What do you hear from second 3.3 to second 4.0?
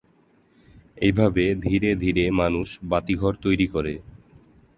তৈরি করে।